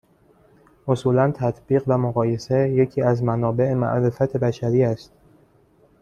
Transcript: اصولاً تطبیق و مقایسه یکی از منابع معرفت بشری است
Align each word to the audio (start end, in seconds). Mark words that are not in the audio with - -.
اصولاً 0.87 1.31
تطبیق 1.35 1.83
و 1.87 1.97
مقایسه 1.97 2.69
یکی 2.69 3.01
از 3.01 3.23
منابع 3.23 3.73
معرفت 3.73 4.37
بشری 4.37 4.83
است 4.83 5.11